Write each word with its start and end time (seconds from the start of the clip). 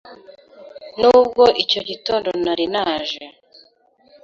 Nubwo 0.99 1.43
icyo 1.63 1.79
gitondo 1.89 2.29
nari 2.43 2.65
naje 2.73 3.23